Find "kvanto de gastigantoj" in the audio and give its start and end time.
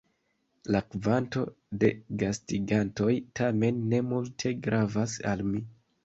0.93-3.09